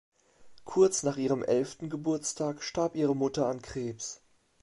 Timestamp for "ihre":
2.95-3.15